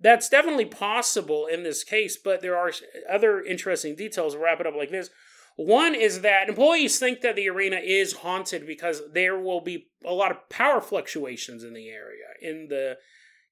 [0.00, 2.72] That's definitely possible in this case, but there are
[3.08, 4.34] other interesting details.
[4.34, 5.10] We'll wrap it up like this.
[5.56, 10.14] One is that employees think that the arena is haunted because there will be a
[10.14, 12.24] lot of power fluctuations in the area.
[12.40, 12.96] In the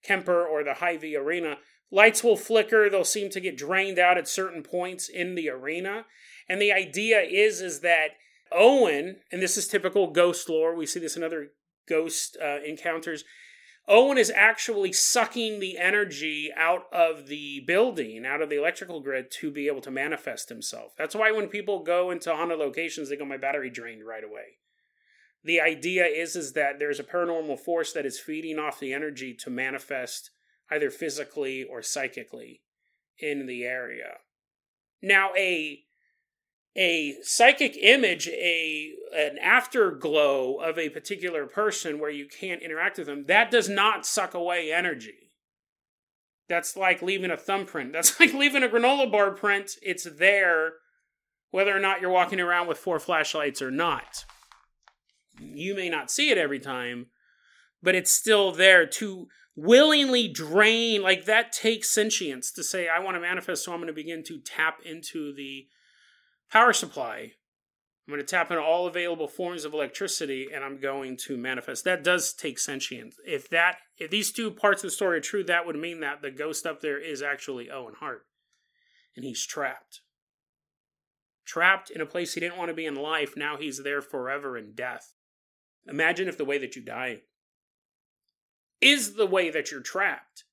[0.03, 1.59] Kemper or the Hy-Vee arena,
[1.91, 6.07] lights will flicker, they'll seem to get drained out at certain points in the arena.
[6.49, 8.13] And the idea is is that
[8.51, 11.53] Owen, and this is typical ghost lore, we see this in other
[11.89, 13.25] ghost uh, encounters,
[13.87, 19.31] Owen is actually sucking the energy out of the building, out of the electrical grid
[19.31, 20.93] to be able to manifest himself.
[20.97, 24.59] That's why when people go into haunted locations, they go, My battery drained right away.
[25.43, 29.33] The idea is, is that there's a paranormal force that is feeding off the energy
[29.35, 30.31] to manifest
[30.71, 32.61] either physically or psychically
[33.19, 34.19] in the area.
[35.01, 35.85] Now, a
[36.79, 43.09] a psychic image, a an afterglow of a particular person where you can't interact with
[43.09, 45.33] them, that does not suck away energy.
[46.49, 47.93] That's like leaving a thumbprint.
[47.95, 49.73] That's like leaving a granola bar print.
[49.83, 50.75] It's there
[51.51, 54.25] whether or not you're walking around with four flashlights or not.
[55.41, 57.07] You may not see it every time,
[57.83, 61.03] but it's still there to willingly drain.
[61.03, 64.23] Like that takes sentience to say, I want to manifest, so I'm going to begin
[64.25, 65.67] to tap into the
[66.51, 67.33] power supply.
[68.07, 71.85] I'm going to tap into all available forms of electricity and I'm going to manifest.
[71.85, 73.17] That does take sentience.
[73.27, 76.23] If that if these two parts of the story are true, that would mean that
[76.23, 78.23] the ghost up there is actually Owen Hart.
[79.15, 80.01] And he's trapped.
[81.45, 84.57] Trapped in a place he didn't want to be in life, now he's there forever
[84.57, 85.13] in death.
[85.87, 87.23] Imagine if the way that you die
[88.81, 90.45] is the way that you're trapped.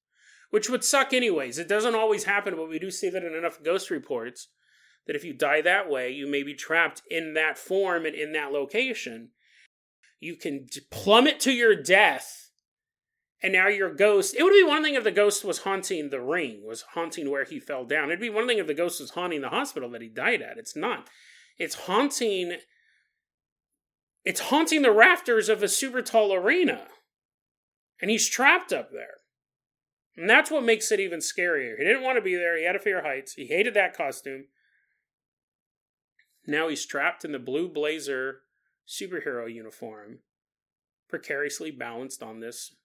[0.49, 1.57] Which would suck anyways.
[1.57, 4.47] It doesn't always happen, but we do see that in enough ghost reports
[5.07, 8.33] that if you die that way, you may be trapped in that form and in
[8.33, 9.29] that location.
[10.19, 12.49] You can plummet to your death,
[13.43, 14.35] and now your ghost.
[14.35, 17.43] It would be one thing if the ghost was haunting the ring, was haunting where
[17.43, 18.05] he fell down.
[18.05, 20.57] It'd be one thing if the ghost was haunting the hospital that he died at.
[20.57, 21.09] It's not.
[21.57, 22.57] It's haunting.
[24.23, 26.87] It's haunting the rafters of a super tall arena.
[28.01, 29.17] And he's trapped up there.
[30.17, 31.77] And that's what makes it even scarier.
[31.77, 32.57] He didn't want to be there.
[32.57, 33.33] He had a fear of heights.
[33.33, 34.45] He hated that costume.
[36.47, 38.41] Now he's trapped in the blue blazer
[38.87, 40.19] superhero uniform,
[41.09, 42.75] precariously balanced on this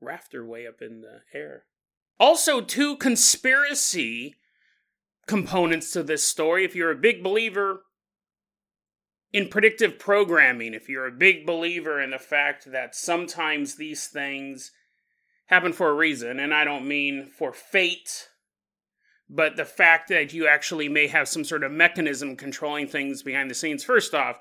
[0.00, 1.64] rafter way up in the air.
[2.18, 4.36] Also, two conspiracy
[5.26, 6.64] components to this story.
[6.64, 7.82] If you're a big believer
[9.32, 14.70] in predictive programming, if you're a big believer in the fact that sometimes these things
[15.46, 18.28] happen for a reason, and I don't mean for fate
[19.34, 23.50] but the fact that you actually may have some sort of mechanism controlling things behind
[23.50, 23.82] the scenes.
[23.82, 24.40] First off,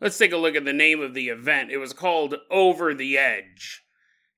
[0.00, 1.70] let's take a look at the name of the event.
[1.70, 3.82] It was called Over the Edge.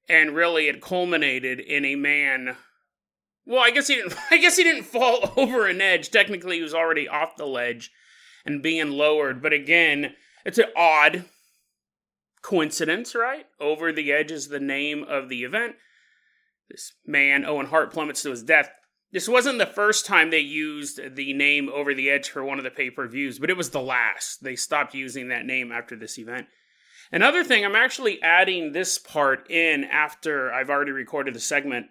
[0.06, 2.56] And really it culminated in a man
[3.46, 6.10] well, I guess he didn't I guess he didn't fall over an edge.
[6.10, 7.90] Technically he was already off the ledge
[8.44, 10.14] and being lowered, but again,
[10.44, 11.24] it's an odd
[12.42, 13.46] coincidence, right?
[13.58, 15.76] Over the Edge is the name of the event.
[16.70, 18.70] This man, Owen Hart, plummets to his death
[19.12, 22.64] this wasn't the first time they used the name Over the Edge for one of
[22.64, 24.42] the pay per views, but it was the last.
[24.42, 26.46] They stopped using that name after this event.
[27.12, 31.86] Another thing, I'm actually adding this part in after I've already recorded the segment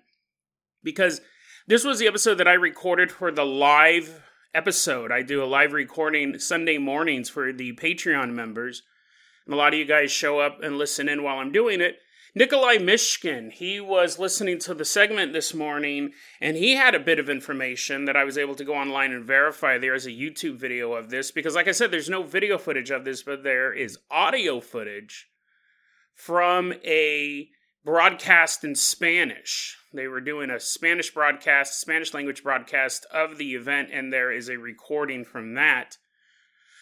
[0.82, 1.20] because
[1.68, 5.12] this was the episode that I recorded for the live episode.
[5.12, 8.82] I do a live recording Sunday mornings for the Patreon members.
[9.46, 11.98] And a lot of you guys show up and listen in while I'm doing it.
[12.36, 17.18] Nikolai Mishkin, he was listening to the segment this morning and he had a bit
[17.18, 19.78] of information that I was able to go online and verify.
[19.78, 22.92] There is a YouTube video of this because, like I said, there's no video footage
[22.92, 25.28] of this, but there is audio footage
[26.14, 27.50] from a
[27.84, 29.78] broadcast in Spanish.
[29.92, 34.50] They were doing a Spanish broadcast, Spanish language broadcast of the event, and there is
[34.50, 35.98] a recording from that.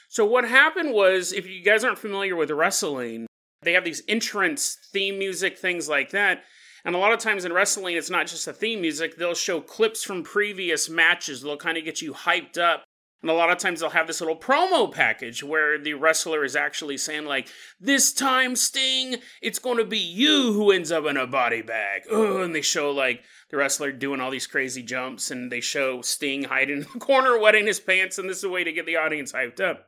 [0.10, 3.27] So, what happened was, if you guys aren't familiar with wrestling,
[3.62, 6.43] they have these entrance theme music, things like that.
[6.86, 9.18] And a lot of times in wrestling, it's not just the theme music.
[9.18, 11.41] They'll show clips from previous matches.
[11.41, 12.84] They'll kind of get you hyped up.
[13.22, 16.55] And a lot of times they'll have this little promo package where the wrestler is
[16.55, 17.49] actually saying, like,
[17.80, 22.03] this time, Sting, it's going to be you who ends up in a body bag.
[22.12, 26.01] Ugh, and they show, like, the wrestler doing all these crazy jumps, and they show
[26.03, 28.86] Sting hiding in the corner, wetting his pants, and this is a way to get
[28.86, 29.88] the audience hyped up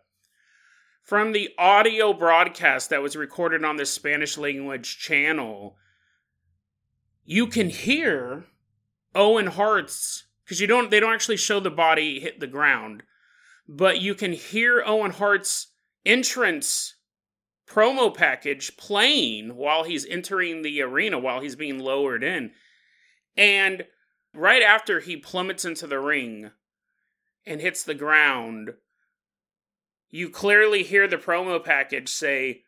[1.09, 5.75] from the audio broadcast that was recorded on the Spanish language channel,
[7.25, 8.45] you can hear
[9.15, 13.01] Owen Hart's because you don't they don't actually show the body hit the ground,
[13.67, 15.71] but you can hear Owen Hart's
[16.05, 16.93] entrance
[17.67, 22.51] promo package playing while he's entering the arena while he's being lowered in.
[23.35, 23.87] And
[24.35, 26.51] right after he plummets into the ring
[27.47, 28.73] and hits the ground,
[30.09, 32.63] you clearly hear the promo package say,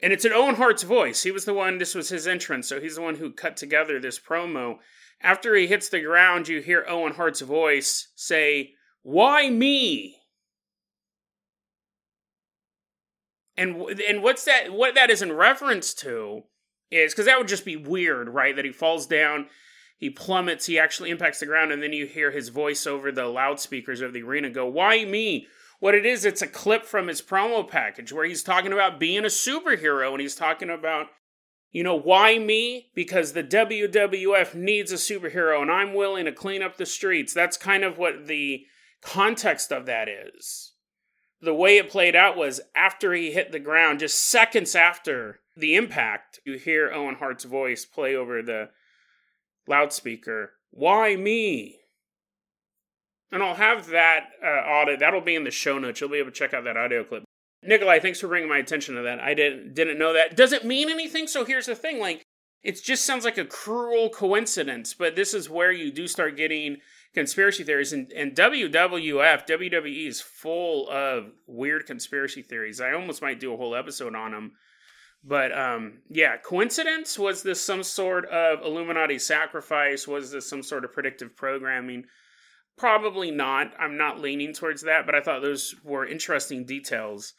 [0.00, 1.22] and it's an Owen Hart's voice.
[1.22, 4.00] He was the one, this was his entrance, so he's the one who cut together
[4.00, 4.78] this promo.
[5.20, 10.16] After he hits the ground, you hear Owen Hart's voice say, Why me?
[13.56, 13.76] And
[14.08, 14.72] and what's that?
[14.72, 16.44] What that is in reference to
[16.90, 18.56] is because that would just be weird, right?
[18.56, 19.46] That he falls down,
[19.98, 23.26] he plummets, he actually impacts the ground, and then you hear his voice over the
[23.26, 25.46] loudspeakers of the arena go, "Why me?
[25.82, 29.24] What it is, it's a clip from his promo package where he's talking about being
[29.24, 31.08] a superhero and he's talking about,
[31.72, 32.92] you know, why me?
[32.94, 37.34] Because the WWF needs a superhero and I'm willing to clean up the streets.
[37.34, 38.64] That's kind of what the
[39.00, 40.74] context of that is.
[41.40, 45.74] The way it played out was after he hit the ground, just seconds after the
[45.74, 48.68] impact, you hear Owen Hart's voice play over the
[49.66, 50.52] loudspeaker.
[50.70, 51.80] Why me?
[53.32, 55.00] And I'll have that uh, audit.
[55.00, 56.00] That'll be in the show notes.
[56.00, 57.24] You'll be able to check out that audio clip.
[57.62, 59.20] Nikolai, thanks for bringing my attention to that.
[59.20, 60.36] I didn't didn't know that.
[60.36, 61.26] Does it mean anything?
[61.26, 62.22] So here's the thing: like,
[62.62, 64.94] it just sounds like a cruel coincidence.
[64.94, 66.78] But this is where you do start getting
[67.14, 67.92] conspiracy theories.
[67.92, 72.80] And, and WWF, WWE is full of weird conspiracy theories.
[72.80, 74.52] I almost might do a whole episode on them.
[75.24, 77.18] But um, yeah, coincidence?
[77.18, 80.08] Was this some sort of Illuminati sacrifice?
[80.08, 82.04] Was this some sort of predictive programming?
[82.76, 83.72] Probably not.
[83.78, 87.34] I'm not leaning towards that, but I thought those were interesting details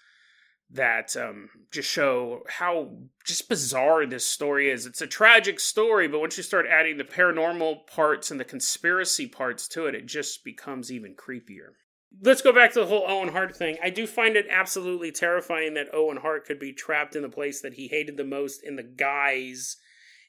[0.74, 4.86] that um, just show how just bizarre this story is.
[4.86, 9.28] It's a tragic story, but once you start adding the paranormal parts and the conspiracy
[9.28, 11.74] parts to it, it just becomes even creepier.
[12.22, 13.78] Let's go back to the whole Owen Hart thing.
[13.84, 17.62] I do find it absolutely terrifying that Owen Hart could be trapped in the place
[17.62, 19.78] that he hated the most in the guise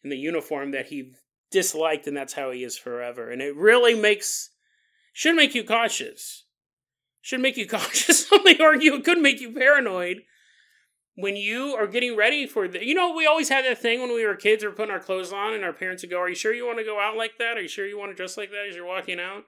[0.02, 1.12] in the uniform that he
[1.50, 3.30] disliked, and that's how he is forever.
[3.30, 4.50] And it really makes
[5.14, 6.44] should make you cautious.
[7.22, 8.26] Should make you cautious.
[8.28, 10.24] Some may argue it could make you paranoid
[11.14, 12.84] when you are getting ready for the.
[12.84, 14.62] You know, we always had that thing when we were kids.
[14.62, 16.66] We were putting our clothes on, and our parents would go, "Are you sure you
[16.66, 17.56] want to go out like that?
[17.56, 19.44] Are you sure you want to dress like that as you're walking out?"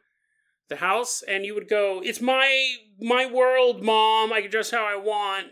[0.69, 4.85] the house and you would go it's my my world mom i can dress how
[4.85, 5.49] i want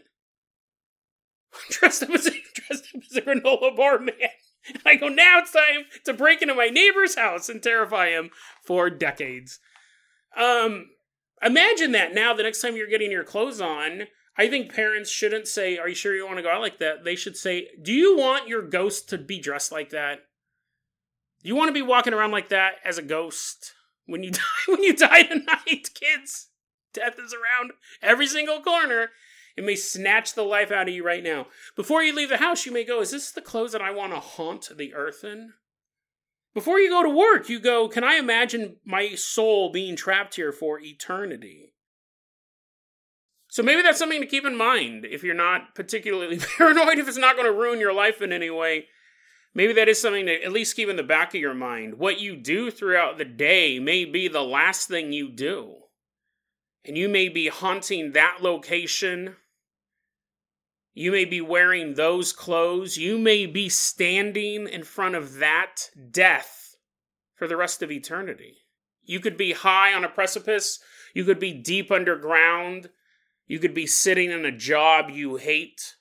[1.70, 4.14] dressed up as a dressed up as a granola bar man
[4.84, 8.30] i go now it's time to break into my neighbor's house and terrify him
[8.62, 9.60] for decades
[10.36, 10.90] um,
[11.42, 12.34] imagine that now.
[12.34, 14.04] The next time you're getting your clothes on,
[14.36, 17.04] I think parents shouldn't say, "Are you sure you want to go out like that?"
[17.04, 20.26] They should say, "Do you want your ghost to be dressed like that?
[21.42, 23.74] Do you want to be walking around like that as a ghost
[24.06, 24.40] when you die?
[24.66, 26.48] When you die tonight, kids,
[26.92, 27.72] death is around
[28.02, 29.10] every single corner."
[29.56, 31.46] It may snatch the life out of you right now.
[31.76, 34.12] Before you leave the house, you may go, Is this the clothes that I want
[34.12, 35.52] to haunt the earth in?
[36.54, 40.52] Before you go to work, you go, Can I imagine my soul being trapped here
[40.52, 41.72] for eternity?
[43.48, 47.18] So maybe that's something to keep in mind if you're not particularly paranoid, if it's
[47.18, 48.86] not going to ruin your life in any way.
[49.54, 51.94] Maybe that is something to at least keep in the back of your mind.
[51.94, 55.76] What you do throughout the day may be the last thing you do.
[56.84, 59.36] And you may be haunting that location
[60.94, 62.96] you may be wearing those clothes.
[62.96, 66.76] You may be standing in front of that death
[67.34, 68.58] for the rest of eternity.
[69.02, 70.78] You could be high on a precipice.
[71.12, 72.90] You could be deep underground.
[73.46, 75.96] You could be sitting in a job you hate.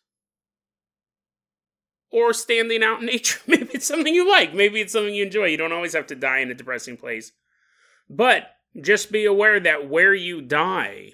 [2.11, 3.39] Or standing out in nature.
[3.47, 4.53] Maybe it's something you like.
[4.53, 5.45] Maybe it's something you enjoy.
[5.45, 7.31] You don't always have to die in a depressing place.
[8.07, 11.13] But just be aware that where you die